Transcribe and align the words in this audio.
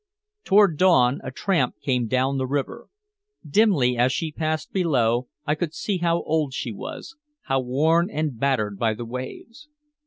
Toward 0.43 0.79
dawn 0.79 1.19
a 1.23 1.29
tramp 1.29 1.75
came 1.79 2.07
down 2.07 2.39
the 2.39 2.47
river. 2.47 2.87
Dimly 3.47 3.95
as 3.97 4.11
she 4.11 4.31
passed 4.31 4.71
below 4.71 5.27
I 5.45 5.53
could 5.53 5.75
see 5.75 5.99
how 5.99 6.23
old 6.23 6.55
she 6.55 6.71
was, 6.71 7.15
how 7.43 7.59
worn 7.59 8.09
and 8.09 8.39
battered 8.39 8.79
by 8.79 8.95
the 8.95 9.05
waves. 9.05 9.69